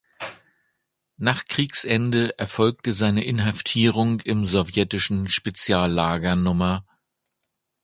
[1.17, 6.83] Nach Kriegsende erfolgte seine Inhaftierung im sowjetischen Speziallager Nr.